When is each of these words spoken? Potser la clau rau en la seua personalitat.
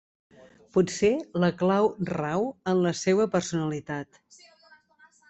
Potser 0.77 1.11
la 1.43 1.49
clau 1.59 1.89
rau 2.11 2.47
en 2.71 2.81
la 2.87 2.95
seua 3.01 3.29
personalitat. 3.37 4.19